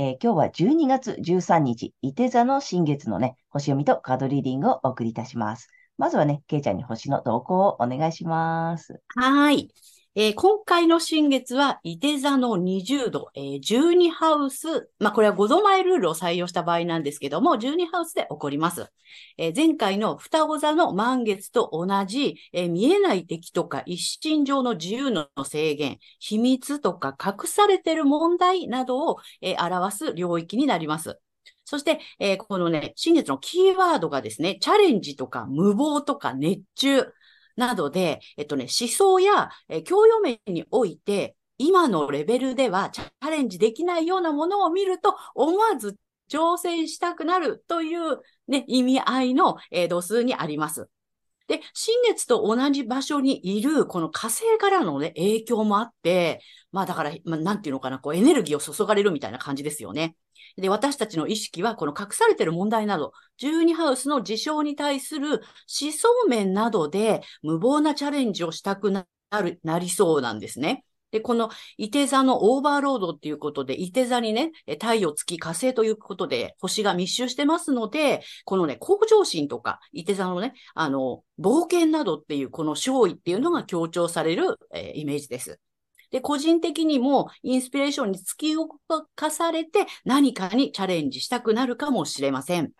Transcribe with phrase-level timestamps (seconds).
[0.00, 5.70] えー、今日は12月13日、伊手座の新月のね、星読みとカードリーディングをお送りいたします。
[5.96, 9.02] まずはね、けいちゃんに星の動向をお願いします。
[9.16, 9.68] はい。
[10.20, 18.90] えー、今回の新月は、伊手座の20度、えー、12ハウス、まあ、これは5度前ルールを採用した場合なんですけども、12ハウスで起こります。
[19.36, 31.20] えー、前回の双子座の満月と同じ、えー、見えない敵とか一心上の自由の制限、秘密とか隠されてる問題などを、え、表す領域になります。
[31.64, 37.06] そして、えー、このね、新月のキーワードがですね、チャレンジとか無謀とか熱中、
[37.58, 45.96] などで、えっとね、思想や、え教養面において、今のレベルではチャレンジできないようなものを見ると、思わず
[46.30, 50.88] 挑戦したくなるというね、意味合いの、えー、度数にあります。
[51.48, 56.40] で、新月と同じ場所にいる、この火星からのね、影響もあって、
[56.72, 60.14] まあだから、まあ、なんていうのかな、こうエネルギーを注がれるみたいな感じですよね。
[60.56, 69.06] で、私たちの意識は、この隠されている問題など、12ハウスの事象に対する思想面などで無謀なチャレンジをしたくな
[69.42, 70.84] る、なりそうなんですね。
[71.10, 85.60] で、この、伊手座のオーバーロードっていうことで、伊手座にね、太陽、月、火星ということで、星が密集してますので、このね、向上心とか、伊手座のね、あの、冒険などっていう、この勝利っていうのが強調される、えー、イメージです。
[86.10, 88.68] で、個人的にもインスピレーションに突き動
[89.14, 92.72] かされて何かにチャレンジしたくなるかもしれません。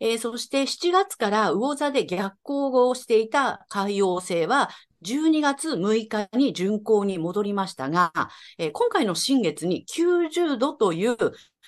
[0.00, 4.70] えー、そして7月から魚座で逆行をしていた海洋星は
[5.02, 8.12] 12月6日に巡行に戻りましたが、
[8.58, 11.16] えー、今回の新月に90度という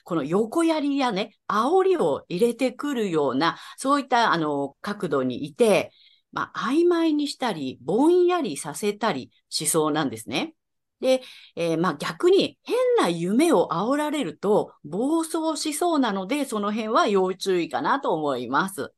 [0.04, 5.92] この横槍やね、煽りを入れてくるような、そういったあの角度にいて、
[6.32, 10.54] まあ、曖昧にしたり、ぼんやりさせたりしそうなんですね。
[11.02, 11.20] で、
[11.56, 18.92] えー、まあ逆に変な夢を煽られると暴走しそうなので、その辺は要注意かなと思います。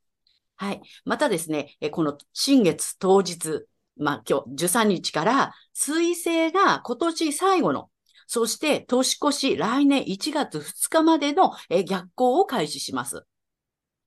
[0.57, 0.83] はい。
[1.05, 3.67] またですね、えこの新月当日、
[3.97, 7.91] まあ今日13日から水星が今年最後の、
[8.27, 11.53] そして年越し来年1月2日までの
[11.87, 13.25] 逆行を開始します。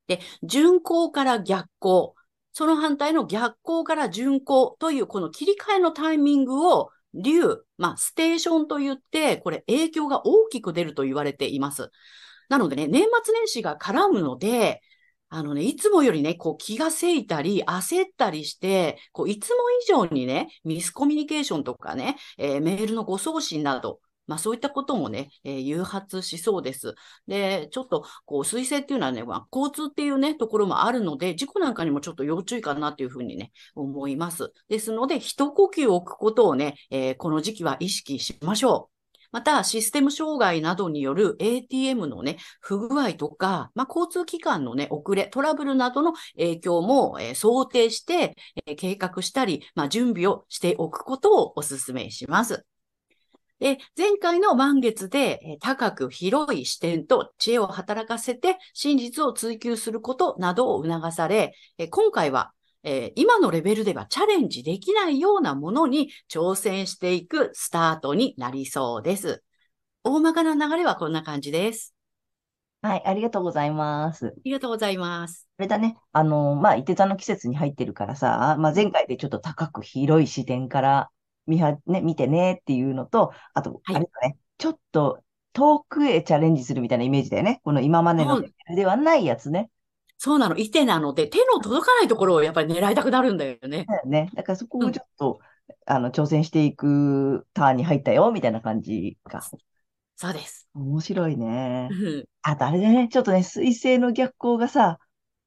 [0.07, 2.15] で、巡行から逆行、
[2.53, 6.91] その反対の逆行から巡行というこの切り替えのタイミングを
[7.21, 11.91] 流、まあ、ステーションと言って、これ影響が大きく出ると言われています。
[12.49, 14.81] なのでね、年末年始が絡むので、
[15.29, 26.95] あのね、いつもよりね、こう気がせいたり、焦ったりして、こういつも以上にね、ミスコミュニケーションとかね、えー、メールの誤送信など、まあそういったこともね、えー、誘発しそうです。
[27.27, 34.51] で、ちょっと、こう、水星っていうのはね、まあ、交通っていうね、ところもあるので、事故なんかにもちょっと要注意かなっていうふうにね、思います。
[34.69, 38.97] ですので、一呼吸置くことをね、えー、この時期は意識しましょう。
[39.31, 52.65] また、システム障害などによる ATM のね、不具合とか、まあ、交通機関のね、遅れ、トラブルなどの影響も、えー、想定して、えー、計画したり、まあ、準備をしておくことをお勧めします。
[53.59, 61.53] で、前回の満月で高く広い視点と知恵を働かせて真実を追求することなどを促され、
[61.89, 62.53] 今回は
[63.15, 69.43] 今のレベルではチャレンジできないようなものに挑戦していくスタートになりそうです。
[70.03, 71.93] 大まかな流れはこんな感じです。
[72.83, 74.27] はい、ありがとうございます。
[74.27, 75.49] ありがとうございます。
[75.57, 81.09] あれだね、あの、まあ、伊手座の季節に入ってるからさ、まあ、前回でちょっと高く広い視点から
[81.47, 85.23] 見は、ね、見てねっていうのと、あと、あれだね、ちょっと
[85.53, 87.61] 遠くへチャレンジするみたいなイメージだよね。
[87.63, 88.43] この今までの
[88.75, 89.69] ではないやつね。
[90.17, 90.57] そうなの。
[90.57, 93.85] いてなので、手の届かないところをやっぱり狙いたくなるんだよね。
[93.87, 94.29] だよね。
[94.33, 95.39] だからそこをちょっと、
[95.69, 99.47] うん、あの、挑戦していくターンに入ったよ、みたいな感じか。
[100.15, 100.67] そうです。
[100.73, 101.89] 面白いね。
[102.41, 104.97] あとあれだね、ちょっとね、水星の逆行がさ、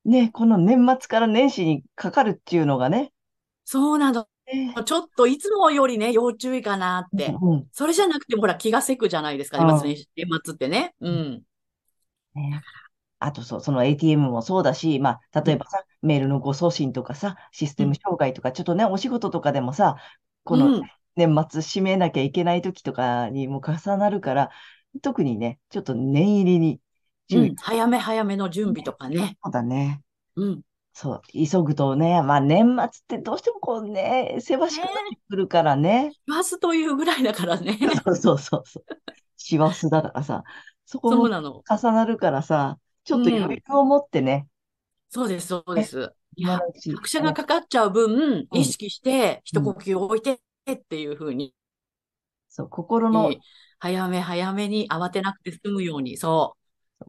[0.04, 3.12] ね、この年末から年始にかかるっていうのがね。
[3.64, 4.28] そうなの。
[4.52, 7.26] ねちょっといつもよりね、要注意かなって。
[7.40, 10.94] うんうんそれじゃなくても、ほら、気がせくじゃないですか、うん年末年末ってね。
[11.00, 11.42] うん。
[12.34, 12.62] ね
[13.20, 19.96] あとそう、その ATM もそうだし、まあ、例えばさ、メールの誤送信とかさ、システム障害とか、ちょっとね、お仕事とかでもさ、
[20.44, 20.82] このうん。
[21.16, 24.50] 年末締めなきゃいけない時とかにも重なるから、
[25.02, 26.80] 特にね、ちょっと念入りに
[27.32, 27.40] う。
[27.40, 27.54] ん。
[27.56, 29.36] 早め早めの準備とかね。
[29.42, 30.02] そうだね。
[30.36, 30.62] うん。
[30.92, 36.12] そう、急ぐとね、まあ年末ってどうしてもこうね、せわしくなってくるからね。
[36.26, 37.78] 言わずというぐらいだからね。
[38.04, 38.84] そうそうそうそう。
[39.36, 40.42] 師走だからさ、
[40.84, 41.24] そこも。
[41.24, 44.46] 重なるからさ、ちょっと余裕を持ってね、
[45.08, 46.12] そうです、そうです。
[46.36, 46.60] いや、
[47.14, 50.40] がかかっちゃう分、うん意識して、一呼吸置いて
[50.70, 51.54] っていうふうに、
[52.48, 53.32] そう、心の、
[53.78, 56.56] 早め早めに慌てなくて済むように、そ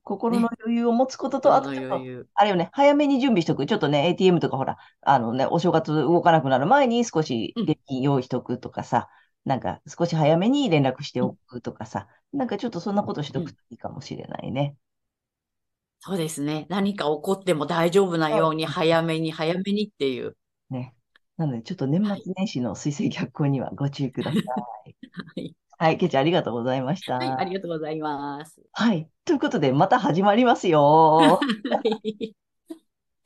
[0.04, 1.42] 心の余裕を持つことう。
[1.42, 2.28] と、あそのと。
[2.34, 3.66] あれよね、早めに準備しとく。
[3.66, 9.10] ちょっとね、ATM とかほら、あのね、お正月動かなくなる前に少しうん現金用意しとくとかさ、
[9.46, 14.76] なんか少し早めに連絡しておくとかさ、なんかちょっとそんなことしとくといいかもしれないね。
[16.00, 16.66] そうですね。
[16.70, 20.36] 何か起こっても大丈夫なように、早めに早めにっていう。
[20.72, 20.96] ね。
[21.38, 24.42] なので、ちょっと年末年始の水星逆行にはご注意ください。
[25.14, 25.56] はい。
[25.82, 27.16] はい、ケイちゃんありがとうございました。
[27.16, 28.62] はい、ありがとうございます。
[28.72, 29.10] はい。
[29.26, 30.82] ということで、また始まりますよ。
[30.84, 31.40] は
[32.04, 32.36] い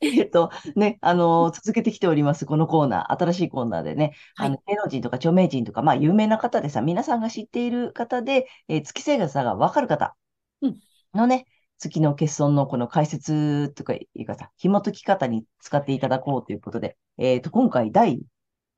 [0.00, 10.16] えっと、ね、あの、続けてきております、このコーナー、新しいコーナーでね、はいあの、芸能人とか著名人とか、まあ、有名な方でさ、皆さんが知っている方で、えー月星座がわかる方
[10.62, 10.76] うん
[11.12, 11.44] のね、
[11.76, 18.22] 月の欠損のこの解説とかいうかさ、紐解き方に使っていただこうということで、えっと、今回第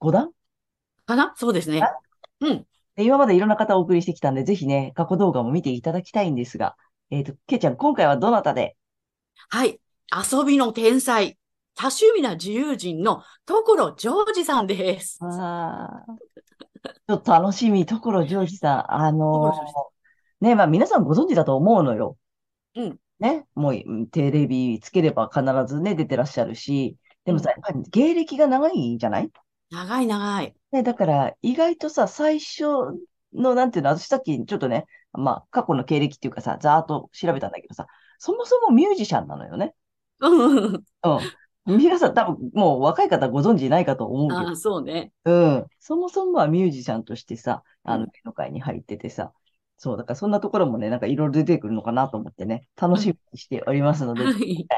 [0.01, 0.33] 5弾
[1.07, 1.33] かな？
[1.37, 1.83] そうですね。
[2.41, 2.67] うん。
[2.99, 6.77] で今までいろんな方をお送りしてきたんで、ぜひね、過去動画も見ていただきたいんですが、
[7.11, 8.77] えっと、けいちゃん、今回はどなたで？
[9.51, 9.81] はい。
[10.11, 11.39] 遊びの天才、
[11.77, 15.21] 多趣味な自由人の所ジョージさんです。
[15.23, 16.17] ああ、
[16.87, 18.93] ちょっと楽しみ、所ジョージさん。
[18.93, 22.17] あのーね、まあ皆さんご存知だと思うのよ。
[22.75, 22.99] うん。
[23.21, 29.31] ね、もううんテレビつければ必ずね、出てらっしゃるし、でもさ、やっぱり芸歴が長いじゃない？
[29.71, 30.55] 長い長い。
[30.73, 32.65] ね、だから意外とさ、最初
[33.33, 37.87] の、なんていうの、私さっきちょっとね、まあ過去の経歴っていうかさ、ざーっと調べたんだけどさ、
[38.19, 39.75] そもそもミュージシャンなのよね。
[40.21, 40.75] うん。
[40.75, 40.83] うん。
[41.79, 45.13] 皆さん多分もう若い方ご存知ないかと思うけどああ、そうね。
[45.25, 45.67] うん。
[45.79, 49.33] そもそもはミュージシャンとしてさ、あの、うん芸能界に入っててさ、
[49.81, 54.33] そう、だからそんなところもね、なんかいろいろ出てくるのかなと思ってね、楽しみにしておりますので、 は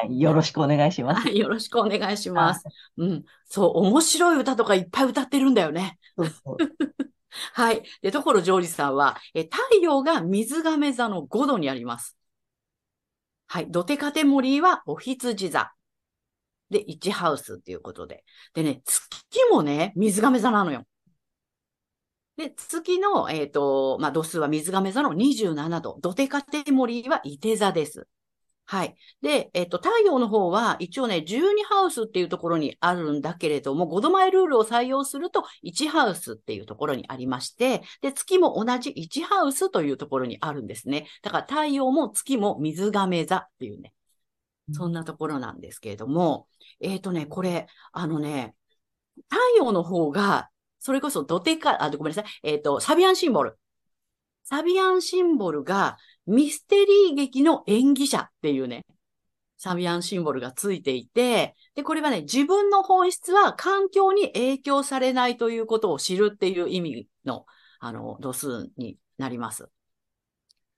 [0.07, 0.21] い。
[0.21, 1.23] よろしくお願いします。
[1.23, 1.39] はい。
[1.39, 2.63] よろしくお願いします。
[2.99, 3.25] うん。
[3.47, 5.99] そう、面白い歌とかいっぱい歌ってるんだよね。
[6.19, 6.57] そうそう。
[7.55, 7.83] はい。
[8.03, 12.19] で、所ジョージさんは、え、太陽が水亀座の5度にあります。
[13.47, 13.71] はい。
[13.71, 15.73] ドテカテモリーはお羊座。
[16.69, 18.23] で、1ハウスっていうことで。
[18.53, 19.11] でね、月
[19.51, 20.85] もね、水亀座なのよ。
[22.41, 25.99] で、月の、えっ、と、まあ、度数は水亀座の27度。
[26.01, 28.09] ドテカテモリーは伊手座です。
[28.65, 28.97] はい。
[29.21, 41.09] で、えっ、と、太陽の方は一応ね、12ハウスっていうところにあるんだけれども、5度前ルールを採用すると1ハウスっていうところにありまして、で、月も同じ1ハウスというところにあるんですね。
[41.23, 43.93] だから太陽も月も水亀座っていうね、
[44.73, 46.49] そんなところなんですけれども、
[46.81, 48.55] えっ、とね、これ、あのね、
[49.29, 50.50] 太陽の方が、
[50.81, 53.59] それこそドテカ、あ、ごめんなさい、えっ、と、サビアンシンボル。
[54.43, 55.97] サビアンシンボルが
[56.27, 58.85] ミステリー劇の演技者っていうね、
[59.59, 67.45] サビアンシンボルがついていて、で、これはね、自分の本質は環境に影響されないということを知るっていう意味の、
[67.79, 69.69] あの、度数になります。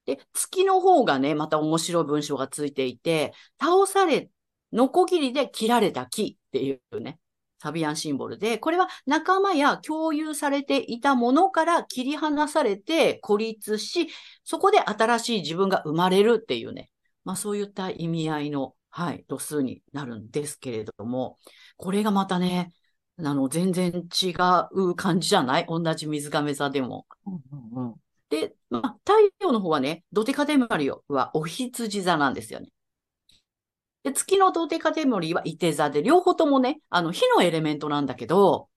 [0.05, 4.31] で、月の方がね、また面白い文章がついていて、倒され、
[4.73, 7.21] ノコギリで切られた木っていうね、
[7.63, 14.09] サビアンシンボルで、これは仲間や共有されていたものから切り離されて孤立し、
[14.43, 16.91] そこで新しい自分が生まれるっていうね、
[17.25, 21.39] まあそういった意味合いの、はい、度数になるんですけれども、
[21.77, 22.73] これがまたね、
[23.19, 24.35] あの、全然違
[24.73, 25.67] う感じじゃない？
[25.69, 27.07] 同じ水亀座でも。
[27.27, 27.43] うん
[27.77, 27.95] うんうん
[28.29, 32.71] で、まあ、太陽の方はね、ドテカテモリはお羊座なんですよね。
[34.03, 38.69] で、月のドテカテモリは伊手座で、両方ともね、あの、火のエレメントなんだけど、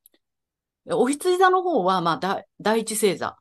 [0.88, 3.38] 牡羊座の方は、まあ、だ第一星座。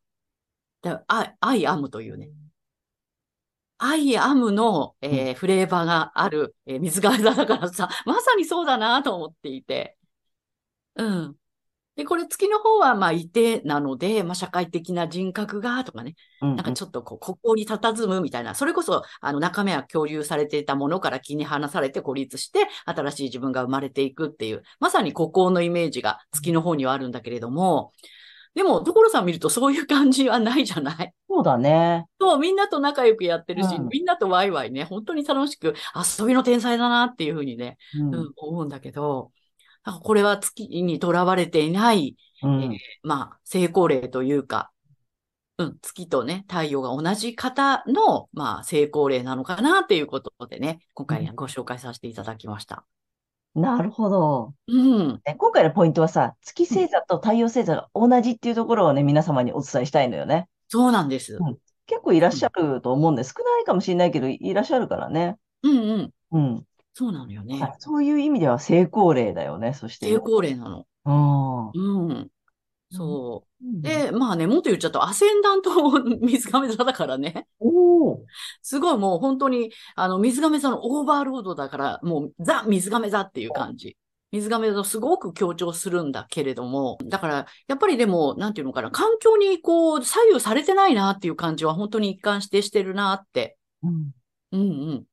[0.83, 2.31] で I I am というね。
[3.79, 9.99] I am の、えーフレーバーがある、えー水瓶座だからさ、まさにそうだなと思っていて。
[10.97, 11.39] うん。
[11.97, 27.93] で、これ月の方は、まあ、射手なので、まあ、社会的な人格が、とかね、うんなんかちょっとこう、ここに佇むみたいな、それこそ、あの、中身は共有されていたものから切り離されて孤立して、新しい自分が生まれていくっていう、まさに孤高のイメージが月の方にはあるんだけれども、
[28.57, 31.13] でも、所さん見るとそういう感じはないじゃない？
[31.29, 32.07] そうだね。
[32.21, 33.89] そう、みんなと仲良くやってるし、うん。
[33.89, 35.75] みんなとワイワイね、本当に楽しく、
[36.19, 38.15] 遊びの天才だなっていうふうにね、うん。
[38.15, 39.33] うん、思うんだけど、
[39.93, 44.71] これは月にとらわれていない、うんえーまあ、成功例というか、
[45.59, 52.85] うん、月とね、太陽が同じ方の、まあ、成功例なのかなっていうことでね、今回ご紹介させていただきました。
[53.55, 54.55] なるほど。
[54.67, 55.21] うん。
[55.25, 60.49] ね今回のポイントはさ、月星座と太陽星座が同じっていうところをね、皆様にお伝えしたいのよね。
[60.69, 61.37] そうなんです。
[61.41, 65.37] うん結構いらっしゃると思うんで、少ないかもしれないけど、いらっしゃるからね。
[65.63, 66.11] うんうん。
[66.33, 66.67] うん。
[66.95, 67.75] そうなのよはいね。
[67.81, 70.07] そういう意味では成功例だよね、そして。
[70.07, 70.87] 成功例なの。
[71.75, 72.09] うん。
[72.09, 72.29] うん。
[72.91, 73.65] そう。
[73.67, 75.71] うんで、まあね、もっと言っちゃうと、アセンダント
[76.21, 77.47] 水亀座だからね。
[77.59, 78.25] おお。
[78.63, 83.97] すごいもう本当に、あの、水亀座のオーバーロードだから、もうザ・水亀座っていう感じ。
[84.33, 94.13] 水亀座をすごく強調するんだけれども、だから、やっぱりでも、なんていうのかな、環境にこう、左右されてないなっていう感じは本当に一貫してしてるなって、うん。
[94.53, 95.05] うんうん、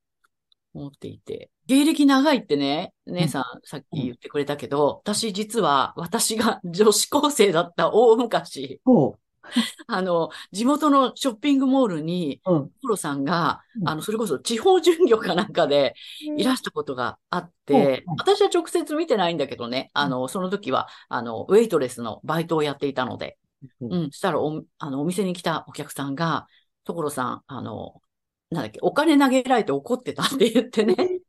[0.74, 1.50] 思っていて。
[1.72, 9.18] 芸歴長いってね、姉さんさっき言ってくれたけど、私実は、私が女子高生だった大昔、そ
[9.88, 12.52] あの、地元のショッピングモールに、う。
[12.52, 12.70] うん。
[12.82, 13.88] コロさんが、うん。
[13.88, 15.94] あの、それこそ地方巡業かなんかで
[16.36, 18.12] いらしたことがあってう。
[18.12, 23.38] ん、私は直接見てないんだけどね、あの、その時は、あの、ウェイトレスのバイトをやっていたので、
[23.80, 23.92] うん。
[23.92, 26.46] うん、したらお、あの、お店に来たお客さんが、
[26.84, 28.02] 所さん、あの、
[28.50, 31.21] なんだっけ、お金投げられて怒ってたって言ってね。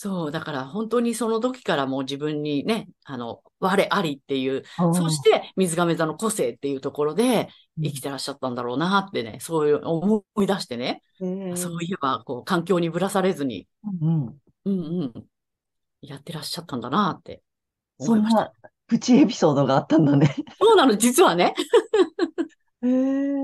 [0.00, 4.62] そう、だから本当にその時からもう自分にね、あの、我ありっていう、
[4.94, 7.48] そして水亀座の個性っていうところで
[7.82, 13.66] 生きてらっしゃったんだろうなってね、そういう思い出してね、てそういえば、こう、環境にぶらされずに、
[14.00, 14.26] うん。
[14.66, 15.24] うんうん、
[16.00, 17.42] やってらっしゃったんだなって
[17.98, 18.42] 思いました。
[18.42, 18.52] な
[18.86, 20.32] プチエピソードがあったんだね。
[20.60, 21.54] そうなの、実はね。
[22.82, 23.34] へえ。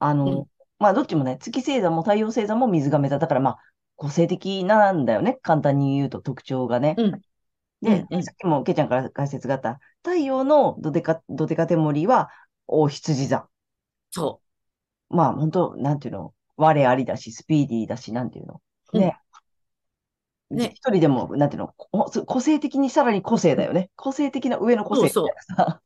[0.00, 0.44] あの、うん
[0.78, 3.58] まあ、どっちもね、月星座も太陽星座も水亀座だから、まあ、
[3.96, 5.38] 個性的なんだよね。
[5.42, 6.94] 簡単に言うと特徴がね。
[6.98, 7.20] うん
[7.82, 12.30] で、うんうんさっきもけいちゃんから解説があった、太陽のドデカ、ドデカテモリは、
[12.66, 13.48] 大羊座。
[14.10, 14.40] そ
[15.08, 18.60] まあ、本当なんていうの、我ありだし、スピーディーだし、なんていうの？
[18.92, 19.18] うんね。
[20.50, 23.90] ね一人でも、なんていうの、こ個性的にさらに個性だよね。
[23.94, 25.80] 個性的な上の個性みたいなさ。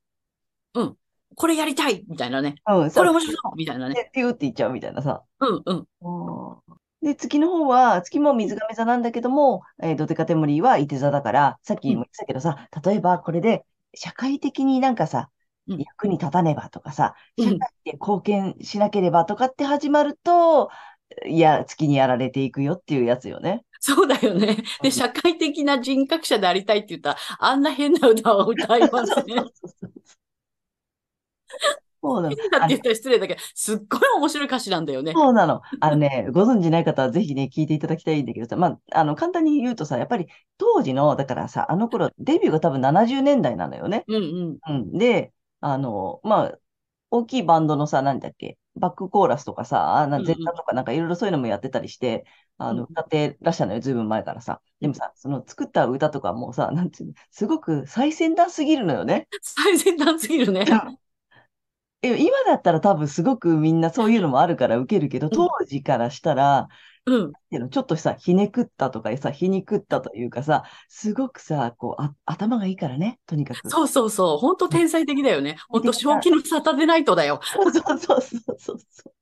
[0.74, 0.96] う。
[1.36, 2.56] これやりたいみたいなね。
[2.66, 3.94] うん、これ面白そうみたいなね。
[3.94, 5.22] でピューって言っちゃうみたいなさ。
[5.40, 5.86] うんうん。
[7.02, 13.64] で、月の方は、月も水亀座なんだけども、えードテカテモリーは伊手座だから、さっきも言ってたけどさ、例えばこれで
[13.94, 15.30] 社会的になんかさ、
[15.66, 20.70] うん役に立たねばとかさ、うん社会で貢献しなければとかって始まると、
[21.26, 23.64] いや、月にやられていくよっていうやつよね。
[23.80, 24.58] そうだよね。
[24.80, 29.24] うで、ん社会的な人格者でありたいって言ったら、あんな変な歌を歌いません。
[32.02, 32.36] 変そうなの。
[32.50, 35.12] だって言ったら失礼だけど、すっごい面白い歌詞なんだよね。
[35.12, 35.62] そうなの。
[35.80, 40.26] あのね、ご存知ない方はぜひね、聞いていただきたいんだけどさ、まあ、あの、簡単に言うとさ、やっぱり
[40.58, 44.04] 当時の、だからさ、あの頃、デビューが多分70年代なのよね。
[44.08, 44.18] うんう
[44.52, 44.58] ん。
[44.66, 44.98] うん。
[44.98, 46.58] で、あの、まあ、
[47.10, 52.24] 大きいバンドのさ、なんだっけ、バックコーラスとかさ、なうんうんゼッタとかなんかいろいろそういうのもやってたりして、
[52.56, 54.60] あの、うん歌ってらっしゃるのよ、ずいぶん前からさ。
[54.80, 59.28] でもさ、その作った歌とかもさ、なんていうの、すごく最先端すぎるのよね。
[59.42, 60.64] 最先端すぎるね。
[62.02, 66.68] え今だったら多分すごくみんなそういうのもあるから受けるけど、当時からしたら、
[67.06, 67.28] うん。
[67.28, 73.68] っていうのちょっとさ、ひねくったとかさ、ひにくったというかさ、すごくさ、こう、あ、頭がいいからね、とにかく。
[73.70, 74.38] そうそうそう。
[74.38, 75.56] 本当天才的だよね。
[75.68, 77.40] 本当正気のサタデーナイトだよ。
[77.42, 79.12] そうそうそうそうそう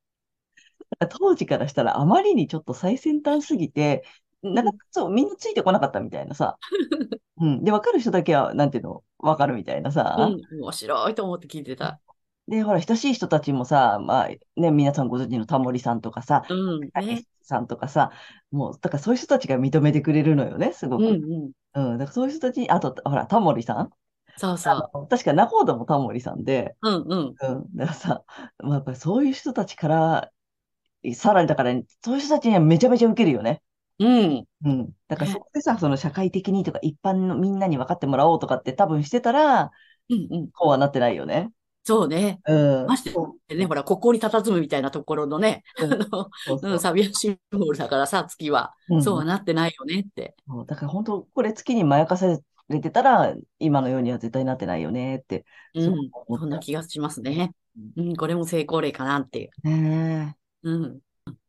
[1.10, 4.04] 当時からしたらあまりにちょっと最先端すぎて、
[4.42, 6.58] なんかそう、みんなついてこなかったみたいなさ。
[7.40, 7.64] うん。
[7.64, 10.16] で、わかる人だけは、なんていうの、わかるみたいなさ。
[10.18, 10.60] うん。
[10.60, 12.00] 面白いと思って聞いてた。
[12.48, 16.80] で、ほら、親しい人たちもさ、まあ、ね、皆さんご存知のタモリさんとかさ、うん。
[16.80, 17.28] ねたけし。
[17.42, 18.10] さんとかさ、
[18.50, 21.52] もう、だからそういう人たちが認めてくれるのよね、すごうんく。
[21.74, 21.90] うん。
[21.92, 21.98] うん。
[21.98, 23.90] だからそういう人たちに、あと、ほら、タモリさん
[24.36, 25.08] そうそう。
[25.08, 27.34] 確か仲人もタモリさんで、うんうん。
[27.40, 27.76] うん。
[27.76, 28.24] だからさ、
[28.58, 30.30] まあ、やっぱりそういう人たちから、
[31.14, 33.62] さらにだから、そういう人たちにはめちゃめちゃ受けるよね。
[33.98, 34.44] うん。
[34.64, 34.92] うん。
[35.08, 39.70] だからねそこでさ、その社会的にとか一般のみんなに分かってもらおうとかって多分してたら、
[40.08, 40.50] うんうん。
[40.52, 41.50] こうはなってないよね。
[41.88, 42.38] そうね。
[42.46, 42.86] うん。
[42.86, 43.02] まし
[43.48, 45.62] てね、ほら、ここに佇むみたいなところのね、
[46.60, 48.74] うんサビアシンボルだからさ、月は。
[48.90, 50.36] うんそうはなってないよねって。
[50.46, 55.46] そうだから本当、これ月にまやかされれてたら、今のようには絶対なってないよねって。
[55.72, 56.10] うん。
[56.28, 57.54] そんな気がしますね。
[57.96, 59.50] うん、これも成功例かなっていう。
[59.66, 60.98] ねうん。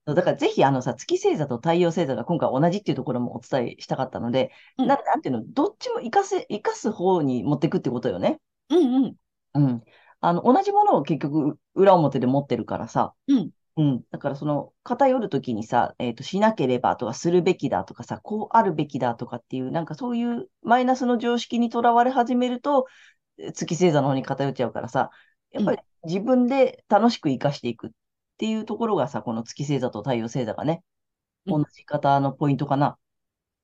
[0.10, 8.40] えだからぜひあのさ、月星座と太陽星座が今回同じっていうところもお伝えしたかったので、うんななんていうの、どっちも活かせ、活かす方に持っていくってことよね。
[8.70, 9.16] うんうん。
[9.56, 9.84] うん。
[10.22, 13.14] あの、同じものを結局裏表で持ってるからさ。
[13.28, 13.52] うん。
[13.78, 14.04] うん。
[14.12, 22.88] だからその偏るときにさ、えっと、しなければとかするべきだとかさ、こうあるべきだとかっていう、なんかそういうマイナスの常識にとらわれ始めると、
[23.38, 25.12] え月星座の方に偏っちゃうからさ、
[25.52, 27.90] やっぱり自分で楽しく生かしていくっ
[28.38, 30.84] ていうところがさ、この月星座と太陽星座がね、
[31.46, 32.98] うん同じ方のポイントかな。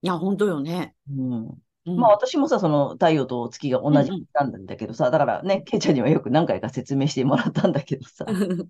[0.01, 0.95] いや、本当よね。
[1.09, 1.64] うん。
[1.85, 8.25] うんまあ私もさ、その太陽と月が同じなんだけどさ、だからね、ケイちゃんにはよく何回か説明してもらったんだけどさ、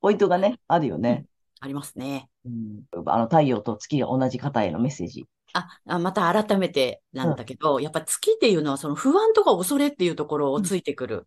[0.00, 1.26] ポイントがね、あるよね。
[1.60, 2.28] ありますね。
[2.44, 5.26] うん、あの太陽と月が同じ方へのメッセージ。
[5.52, 11.26] あ、あまた改めてなんだけど、やっぱ月っていうのはその不安とか恐れっていうところをついてくる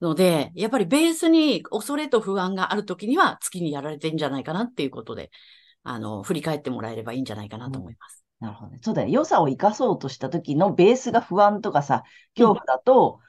[0.00, 5.30] ので、やっぱりベースに恐れと不安があるときには月にやられてんじゃないかなっていうことで、
[5.82, 8.21] あの、振り返ってもらえればいいんじゃないかなと思います。
[8.42, 8.78] なるほどね。
[8.82, 9.14] そうだよね。
[9.14, 12.02] 良さを生かそうとした時のベースが不安とかさ、
[12.34, 13.20] 恐怖だと、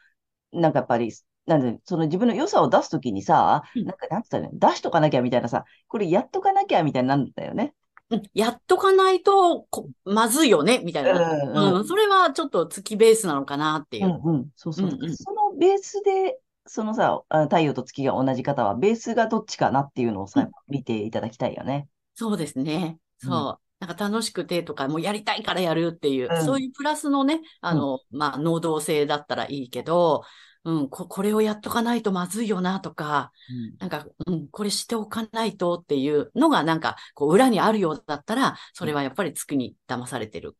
[0.52, 1.14] なんかやっぱり、
[1.46, 4.60] なんで、その自分の良さを出すときにさ、うんなんか、なんつったらいいの？
[4.60, 7.76] 出しとかなきゃみたいなさ、これやっとかなきゃみたいになるんだよね。
[8.10, 11.32] うんやっとかないとこ、まずいよね、みたいな。
[11.32, 14.10] うんうん、それはちょっと月ベースなのかなっていうう。
[14.10, 14.50] んうん。
[14.56, 14.88] そうそう。
[14.88, 21.88] うんうんそのベースで、そのさ、あ太陽と月が同じ方は、ベースがどっちかなっていうのをさ、うん見ていただきたいよね。
[22.16, 23.00] そうですね。
[23.24, 23.60] うんそう。
[23.86, 30.24] なんか楽しくてとか、もうやりたいからやるっていう、うんそういうプラスのね、あの、まあ、能動性だったらいいけど、
[30.64, 33.34] うん、こ、これをやっとかないとまずいよなとか、
[33.80, 40.56] なんか、うん、これしておかないとっていうのが、なんか、こう、裏にあるようだったら、それはやっぱり月に騙されてる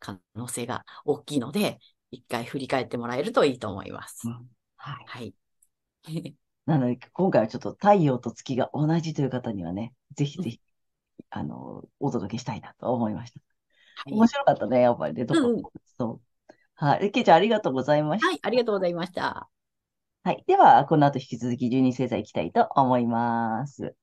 [0.00, 1.78] 可能性が大きいので、
[2.10, 4.26] 一回振り返ってもらえるといいと思います。
[4.26, 5.04] うんはい。
[5.06, 5.34] はい。
[6.66, 10.60] なので、今回はちょっと太陽と月が同じという方にはね、ぜひぜひ、
[11.30, 13.40] あの、お届けしたいなと思いました。
[14.10, 14.28] 面はい。
[14.28, 15.62] 白かったね、やっぱりね、どこうん
[15.98, 16.54] そう。
[16.76, 17.12] はい。
[17.12, 18.28] けいちゃん、ありがとうございました。
[18.28, 19.48] はい、ありがとうございました。
[20.22, 20.42] はい。
[20.46, 23.94] では、この後引き続き12星座いきたいと思います。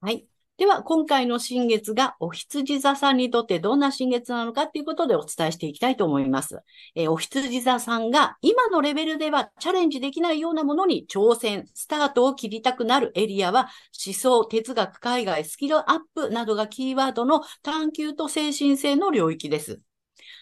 [0.00, 0.29] はい。
[0.60, 6.58] では、今回の新月がお羊座さんにとってどんな新月なのかということでお伝えしていきたいと思います。
[6.94, 13.70] えーお羊座さんが今のレベルではチャレンジできないようなものに挑戦、スタートを切りたくなるエリアは
[14.06, 19.80] 思想、哲学、海外、スキルアップなどがキーワードの探求と精神性の領域です。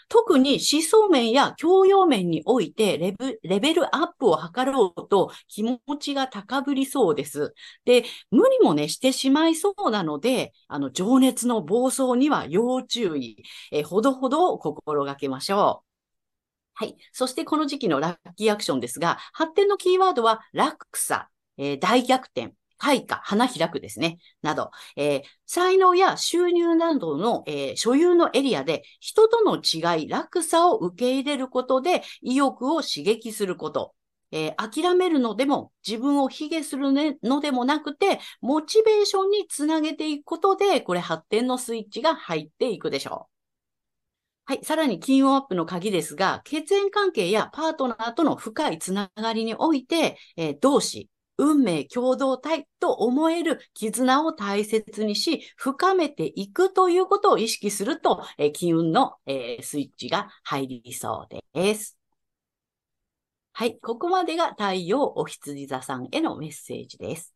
[0.09, 7.55] 特に思想面や教養面においてレベレベルアップを図ろうと気持ちが高ぶりそうです。
[7.85, 15.89] で、無理もね、してしまいそうなので、あの、情熱の暴走には要注意、えほどほど心がけましょう。
[16.75, 16.97] はい。
[17.13, 33.95] そしてこの時期のラッキーアクションですが、発展のキーワードは落差、えー大逆転、開花、花開くですね、など、えー才能や収入などの、えー所有のエリアで人との違い、落差を受け入れることで意欲を刺激すること。
[34.31, 44.53] えー諦めるのでも、自分を卑下するのでもなくて、モチベーションにつなげていくことで、これ発展のスイッチが入っていくでしょう。
[44.53, 44.65] はい。
[44.65, 61.97] さらに、金運アップの鍵ですが、血縁関係やパートナーとの深いつながりにおいて、えー同志、運命共同体と思える絆を大切にし、深めていくということを意識すると、えー金運の、えースイッチが入りそうです。
[63.53, 63.79] はい。
[63.81, 67.35] ここまでが太陽お羊座さんへのメッセージです。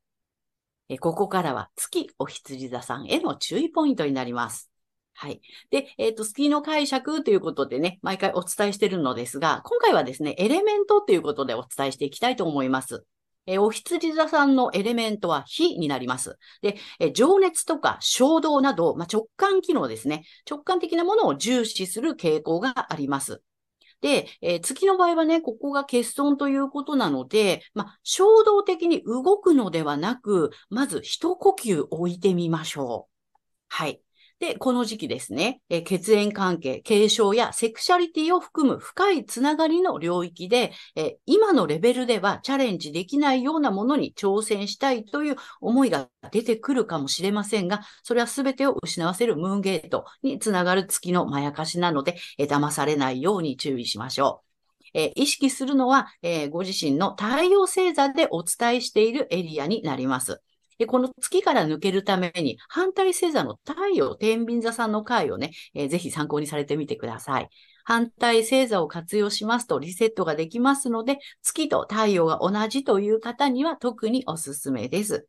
[0.88, 4.70] えーここからは月お羊座さんへの注意ポイントになります。
[5.14, 5.40] はい。
[5.70, 13.04] で、えっ、と、月の解釈ということでね、毎回お伝えしてるのですが、今回はですね、エレメントということでお伝えしていきたいと思います。
[13.46, 16.38] えーお羊座さんのエレメントは火になります。
[16.62, 20.24] で、え情熱とか衝動など、まあ、直感機能ですね。
[20.48, 23.42] 直感的なものを重視する傾向があります。
[24.00, 33.12] で、えー月の場合はね、ここが欠損ということなので、まあ、衝動的に動くのではなく、まず一呼吸置いてみましょう。
[33.68, 34.02] はい。
[34.42, 54.42] で、この時期ですね、え血縁関係、継承やセクシャリティを含む深いつながりの領域で、え今のレベルではチャレンジできないようなものに挑戦したいという思いが出てくるかもしれませんが、それは全てを失わせるムーンゲートにつながる月のまやかしなので、えー騙されないように注意しましょ
[54.94, 54.98] う。
[54.98, 60.42] え意識するのは、えご自身の太陽星座でお伝えしているエリアになります。
[60.78, 67.48] で、この月から抜けるために、反対星座の太陽、天秤座さんの回をね、えーぜひ参考にされてみてください。
[67.84, 75.26] 反対星座を活用しますとリセットができますので、月と太陽が同じという方には特におすすめです。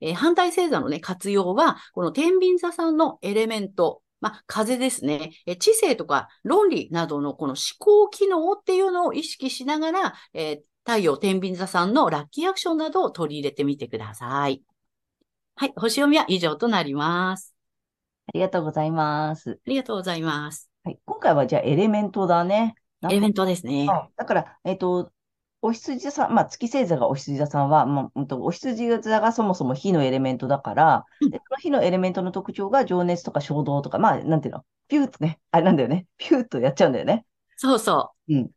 [0.00, 5.32] えー反対星座のね、活用は、この天秤座さんのエレメント、まあ、風ですね。
[5.46, 14.62] え知性とか論理などのこの思考機能っていうのを意識しながら、えー太陽天秤座さんのラッキーアクションなどを取り入れてみてください。
[15.60, 15.72] はい。
[15.74, 17.52] 星読みは以上となります。
[18.28, 19.58] ありがとうございます。
[19.66, 20.70] ありがとうございます。
[20.84, 22.76] はい、今回はじゃあエレメントだね。
[23.02, 23.80] エレメントですね。
[23.80, 25.10] うんだから、えっと、
[25.60, 37.26] お羊座さん、まあ、月星座がお羊座さんは、まあ、お羊座がそもそも火のエレメントだから、うんで、その火のエレメントの特徴が情熱とか衝動とか、まあ、なんていうの、ピューッとね、あれなんだよね、ピューッとやっちゃうんだよね。
[37.56, 38.50] そうそうん。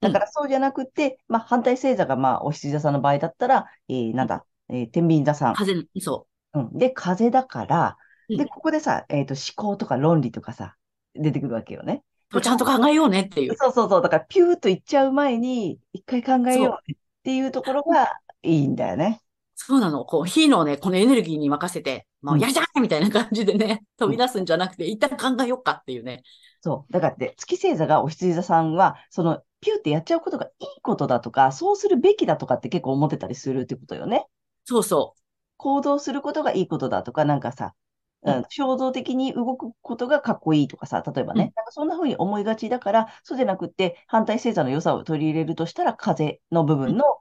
[0.00, 5.52] だからそうじゃなくて、まあ、反対星座が、まあ、お羊座さんの場合だったら、えーなんだ、えー天秤座さう。
[5.52, 5.54] ん。
[5.54, 6.78] 風の、そうん。
[6.78, 7.96] で、風だから、
[8.28, 10.76] うんで、ここでさ、えっと、思考とか論理とかさ、
[11.14, 12.02] 出てくるわけよね。
[12.32, 12.40] う。
[12.40, 13.56] ちゃんと考えようねっていう。
[13.56, 14.02] そうそうそう。
[14.02, 19.20] だから、ピューッといっちゃう前に、一回考えようねっていうところがいいんだよね。
[19.56, 20.04] そうなの。
[20.04, 26.22] こう、火のね、このエネルギーに任せて、もううんやりたいみたいな感じでね、飛び出すんじゃなくて、一旦考えようかっていうね。
[26.60, 26.92] そう。
[26.92, 34.26] だからで、月星座がお羊座さんは、その、ピューってやっちゃうことがいいことだとか、そうするべきだとかって結構思ってたりするってことよね。
[34.64, 35.14] そうそ
[35.56, 37.74] 行動することがいいことだとか、なんかさ、
[38.22, 47.20] うんうん衝動的に動くことがかっこいいとかさ、例えばね、うんなんかそんな風に思いがちだから、そうじゃなくって、反対星座の良さを取り入れるとしたら、風の部分の思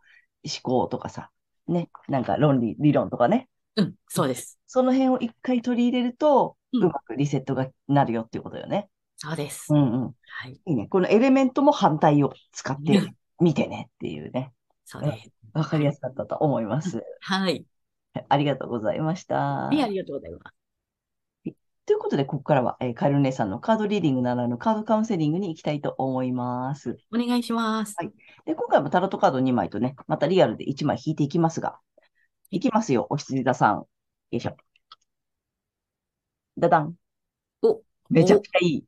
[0.61, 1.29] 考とかさ、
[1.67, 3.81] ね、なんか論理、理論とかね、う。
[3.81, 4.59] うん、そうです。
[4.65, 8.87] その辺を一回取り入れると、ううんまくリセットがなるよっていうことよね。
[9.17, 9.73] そうです。
[9.73, 10.15] うんうん。
[10.25, 10.53] はい。
[10.65, 10.87] いいね。
[10.87, 14.53] このエレメントも反対を使ってうんみてねっていうね。
[14.85, 15.31] そうです。
[15.53, 17.03] わかりやすかったと思います。
[17.21, 17.65] はい。
[18.29, 19.35] ありがとうございました。
[19.35, 20.63] はい、ありがとうございます。
[21.85, 26.97] ということで、ここからは、えーカエル姉さんのカードリーディングならぬカードカウンセリングに行きたいと思います。
[27.13, 27.95] お願いします。
[27.97, 28.11] はい
[28.45, 31.79] で、今回もタロットカード2枚とね、またリアルで1枚引いていきますが、
[32.51, 33.75] いきますよ、お羊座さん。
[33.79, 33.87] よ
[34.31, 34.55] いしょ。
[36.57, 36.95] ダダン。
[37.61, 38.85] おめちゃくちゃいい。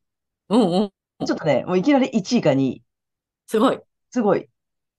[0.49, 1.25] うんうん。
[1.25, 2.83] ちょっとね、もういきなり1位か2位。
[3.47, 3.79] すごい。
[4.11, 4.49] すごい。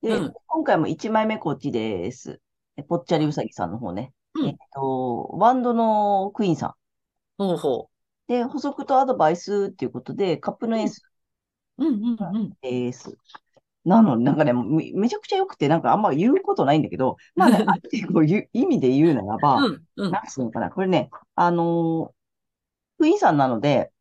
[0.02, 2.40] で、うん今回も1枚目こっちです。
[2.76, 4.12] えぽっちゃりうさぎさんの方ね。
[4.40, 6.74] うんえっと、ワンドのクイーンさん。
[7.38, 7.90] ほうほ
[8.28, 11.02] で、補足とアドバイスっていうことで、カップのエース
[11.78, 11.84] う。
[11.84, 12.52] うんうんうん。
[12.62, 13.16] です。
[13.84, 20.12] なの、なんかね、めめちゃくちゃ良くて、なんかあんま言うことないんだけど、 まあね、あえてこういう意味で言うならば、うんうん。
[20.12, 22.16] なんつうのかな、これね、あのー
[22.98, 23.92] クイーンさんなので、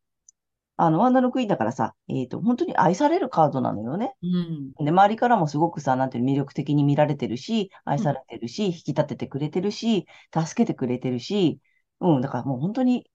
[0.78, 4.14] あの、ワンダのクイーンだからさ、えっと、本当に愛されるカードなのよね。
[4.22, 4.84] うん。
[4.84, 11.60] で、周りからもすごくさ、なんていうの魅力的に見られてるし、愛されてるし、引き立ててくれてるし、助けてくれてるし、
[12.00, 13.10] うん、だからもう本当に、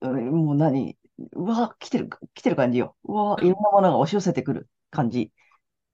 [0.00, 0.96] うん、もう何、
[1.32, 2.96] うわ、来てる、来てる感じよ。
[3.04, 5.32] うわ、いろんなものが押し寄せてくる感じ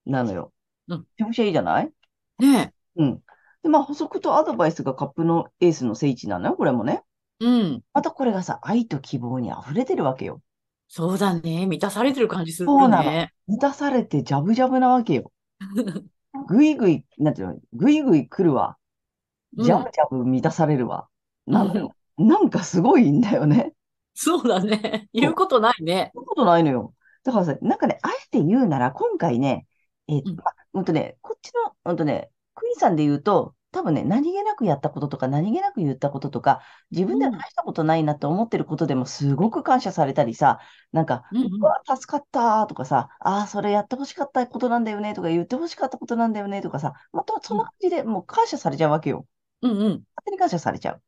[0.05, 0.51] なのよ。
[0.87, 1.91] うんめちゃくちゃいいじゃない？
[2.39, 3.21] ねうん。
[3.61, 7.03] で、まあ、補足とアドバイスがカップのエースの聖地なのよ、これもね。
[7.39, 7.45] え。
[7.45, 7.81] うん。
[7.93, 10.41] またこれがさ、愛と希望に溢れてるわけよ。
[10.95, 11.65] そうだね。
[11.65, 13.33] 満たされてる感じするそうなのね。
[13.47, 15.31] 満たされてジャブジャブなわけよ。
[16.47, 18.77] ぐいぐい、なんていうの、ぐいぐい来るわ。
[19.57, 21.07] ジャブジャブ満たされるわ。
[21.47, 21.95] なのよ。
[22.19, 23.73] なんかすごいんだよね。
[24.13, 25.09] そうだね。
[25.13, 26.11] 言うことないね。
[26.13, 26.93] そんなことないのよ。
[27.23, 29.65] だからさ、なんかね、あえて言うなら、今回ね、
[30.07, 30.37] えっと、うん
[30.73, 40.59] まんとね、こっちの、うんとね、クイーンさんで言うと、多分ね、何気なくやったこととか、何気なく言ったこととか、自分では大したことないなって思ってることでもすごく感謝されたりさ、
[40.91, 49.27] なんか、うんうんうわ、助かったとかさ、ああ、それやってほしかったことなんだよねとか、言ってほしかったことなんだよねとかさ、またそんな感じでもう感謝されちゃうわけよ。
[49.61, 50.05] うんうん。
[50.15, 51.03] 勝手に感謝されちゃう。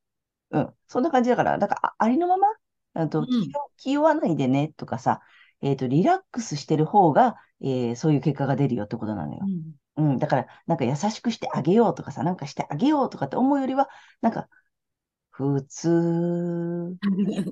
[0.52, 0.76] うん。
[0.88, 2.48] そんな感じだから、だから、あありのまま、
[2.94, 5.22] あとうん気を気負わないでねとかさ、
[5.62, 9.40] えっと、リラックスしてる方が、えーそういう結果が出るよってことなのよ。
[9.42, 9.76] うん。
[10.20, 13.90] だから、なんか優しくしてあげようとかさ、なんかしてあげようとかって思うよりは、
[14.22, 14.50] なんか、
[15.32, 16.98] 普通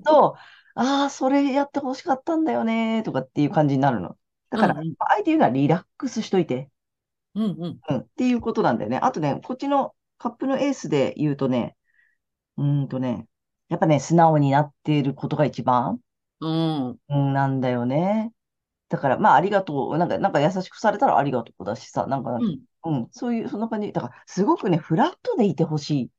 [0.03, 0.35] と、
[0.75, 4.17] ああ、それやってほしかったんだよね、とかっていう感じになるの。
[4.49, 6.69] だから、うんうんあえて言うのはリラックスしといて、
[7.35, 7.81] うんうん。
[7.89, 8.97] うん、っていうことなんだよね。
[8.97, 11.75] あとね、こっちのカップのエースで言うとね、
[12.57, 13.27] うーんとね、
[13.69, 15.99] やっぱね、素直になっていることが一番、
[16.39, 16.99] うん。
[17.09, 18.33] うん、なんだよね。
[18.93, 19.97] だから、まあ、ありがとう。
[19.97, 22.59] なんか、なんか優しくされたらありがとうだしさ、なんか、うん。
[22.85, 23.91] うん、そういう、そんな感じ。
[23.91, 26.09] だから、すごくね、フラットでいてほしい。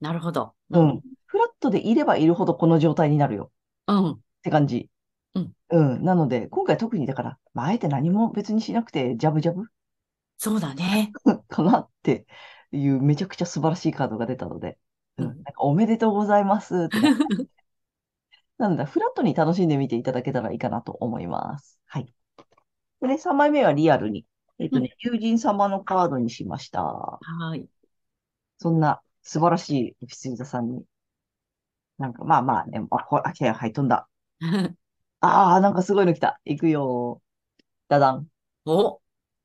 [0.00, 0.54] なるほど。
[0.70, 1.02] うん。
[1.26, 3.52] フラットでいればいるほどこの状態になるよ。
[3.88, 4.10] うん。
[4.12, 4.88] って感じ。
[5.34, 5.52] うん。
[5.68, 6.02] うん。
[6.02, 9.66] なので、今回特にだから、まあ、あえて何も別にしなくて、ジャブジャブ？
[10.38, 11.12] そうだね。
[11.48, 12.24] かなって
[12.72, 14.78] いう、めちゃくちゃ素晴らしいカードが出たので、
[15.18, 16.96] うん、なんかおめでとうございますって。
[18.58, 21.78] なので、フラットに楽しんでみていただけたらいいかなと思います。
[21.86, 22.12] はい。
[23.00, 24.24] でね、3枚目はリアルに。
[24.58, 26.82] えっとね、友人様のカードにしました。
[26.82, 27.20] は
[27.56, 27.68] い。
[28.58, 30.84] そんな素晴らしいオフィスユーザーさんに。
[31.98, 34.08] なんか、まあまあね、あ、これ、あ、いやはい、飛んだ。
[35.20, 36.40] ああ、なんかすごいの来た。
[36.44, 37.22] 行くよ。
[37.88, 38.28] ダダン。
[38.66, 39.00] お、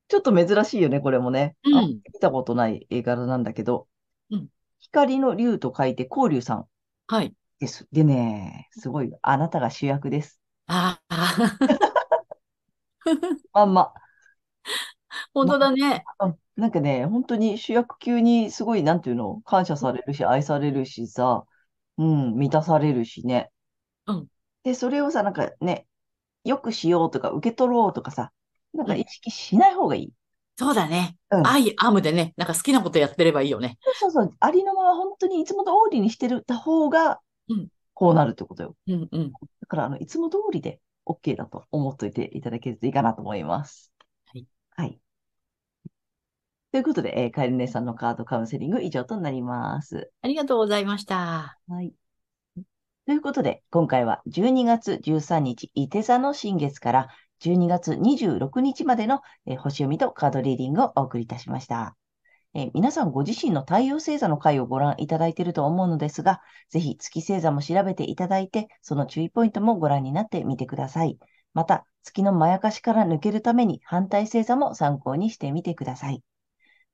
[0.07, 1.55] ちょっと珍しいよね、これもね。
[1.73, 2.01] あうん。
[2.13, 3.87] 見たことない絵柄なんだけど。
[4.29, 4.49] うん
[4.81, 6.65] 光の竜と書いて、光竜さん
[7.07, 7.35] はい。
[7.59, 7.87] です。
[7.91, 10.39] でね、すごい、あなたが主役です。
[10.67, 11.35] ああ、
[13.53, 13.93] まんま。
[15.33, 16.03] 本当だね。
[16.21, 21.45] うんなんかね、本当に主役級にすごい、なんていうの、感謝されるし、愛されるしさ、
[21.97, 23.49] うん、満たされるしね。
[24.07, 24.27] うん
[24.65, 25.87] で、それをさ、なんかね、
[26.43, 28.33] よくしようとか、受け取ろうとかさ、
[28.73, 30.13] なんかうん意識しない方がいい。
[30.57, 31.15] そうだね。
[31.31, 31.47] うん。
[31.47, 33.77] アイアムでね、なんか好きなことやってればいいよね。
[34.01, 37.19] そうそう、ありのまま本当にいつも通りにしてるた方がうん、
[37.93, 38.75] こうなるってことよ。
[38.87, 39.31] うんうん。
[39.31, 43.91] だから、あの、いつも通りで OK だと思っといていただけるといいかなと思います。
[44.27, 44.47] はい。
[44.75, 44.99] はい。
[46.71, 50.11] ということで、えー、カエル姉さんのカードカウンセリング以上となります。
[50.21, 51.57] ありがとうございました。
[51.67, 51.93] はい。
[53.07, 57.07] ということで、今回は12月13日、伊手座の新月から
[57.39, 61.97] 12月26日までの、えー星読みとカードリーディングをお送りいたしました。
[62.55, 71.17] え皆さんご自身の太陽星座の回をご覧いただいていると思うのですが、ぜひ月星座も調べていただいて、その注意ポイントもご覧になってみてください。
[71.53, 76.23] また、月のまやかしから抜けるために反対星座も参考にしてみてください。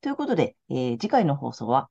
[0.01, 1.89] ということで、えー次回の放送は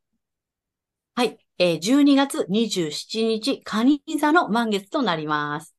[1.15, 1.39] はい。
[1.59, 5.74] えー12月27日、蟹座の満月となります。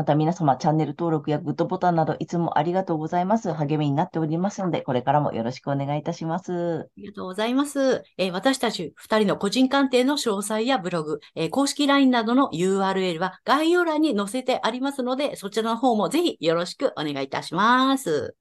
[0.00, 0.06] はい。
[0.06, 3.52] また皆様、チャンネル登録やグッドボタンなどいつもありがとうございます。
[3.52, 6.52] 励みになっておりますので、これからもよろしくお願いいたします。
[6.52, 8.02] ありがとうございます。
[8.16, 18.34] えー私たち二人の個人鑑定の詳細やブログ、えー公式 LINE などの URL は概要欄に載せてありますので、そちらの方もぜひよろしくお願いいたします。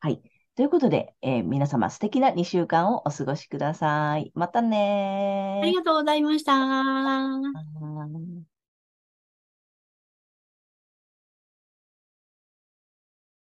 [0.00, 0.20] はい。
[0.56, 4.32] ということで、えー皆様素敵な2週間をお過ごしください。
[4.34, 6.52] またねーありがとうございました。